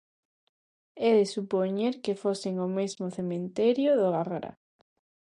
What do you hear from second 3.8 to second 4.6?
do Agra.